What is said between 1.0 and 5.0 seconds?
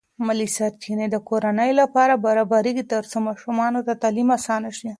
د کورنۍ لپاره برابرېږي ترڅو ماشومانو ته تعلیم اسانه شي.